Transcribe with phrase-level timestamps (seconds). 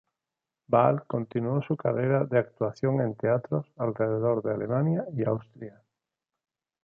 [0.67, 5.79] Vaal continuó su carrera de actuación en teatros alrededor de Alemania y Austria.